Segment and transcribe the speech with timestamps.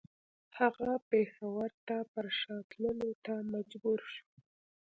[0.59, 4.27] هغه پېښور ته پر شا تللو ته مجبور شو.